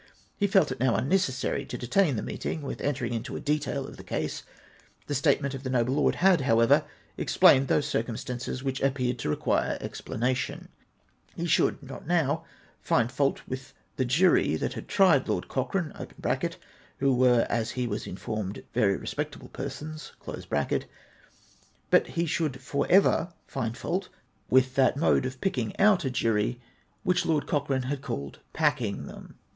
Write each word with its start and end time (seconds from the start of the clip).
He 0.35 0.47
felt 0.47 0.71
it 0.71 0.79
now 0.79 0.97
ixnne 0.97 1.13
cessary 1.19 1.67
to 1.69 1.77
detain 1.77 2.15
the 2.15 2.23
meeting 2.23 2.63
with 2.63 2.81
entering 2.81 3.13
into 3.13 3.35
a 3.35 3.39
detail 3.39 3.85
of 3.85 3.97
tlie 3.97 4.07
case: 4.07 4.41
the 5.05 5.13
statement 5.13 5.53
of 5.53 5.61
the 5.61 5.69
noble 5.69 5.93
lord 5.93 6.15
had, 6.15 6.41
however, 6.41 6.85
explained 7.19 7.67
those 7.67 7.85
circumstances 7.85 8.63
which 8.63 8.81
appeared 8.81 9.19
to 9.19 9.29
require 9.29 9.77
explanation. 9.79 10.69
He 11.35 11.45
should 11.45 11.83
not 11.83 12.07
now 12.07 12.45
find 12.81 13.11
fault 13.11 13.43
with 13.47 13.75
the 13.97 14.03
jury 14.03 14.55
that 14.55 14.87
tried 14.87 15.27
Lord 15.27 15.47
Cochrane 15.47 15.93
(who 16.97 17.13
were, 17.15 17.45
as 17.47 17.69
he 17.77 17.85
was 17.85 18.07
informed, 18.07 18.63
very 18.73 18.97
re 18.97 19.05
spectable 19.05 19.53
persons); 19.53 20.13
l)ut 20.25 22.07
he 22.07 22.25
should 22.25 22.59
for 22.59 22.87
ever 22.89 23.31
find 23.45 23.77
fault 23.77 24.09
with 24.49 24.73
that 24.73 24.95
WESTMINSTER 24.95 24.99
MEETING. 24.99 25.11
439 25.11 25.13
mode 25.13 25.25
of 25.27 25.41
picking 25.41 25.79
out 25.79 26.03
a 26.03 26.09
jury 26.09 26.59
whicli 27.05 27.25
Lord 27.27 27.45
Cochrane 27.45 27.83
had 27.83 28.01
called 28.01 28.39
packing 28.51 29.05
them. 29.05 29.35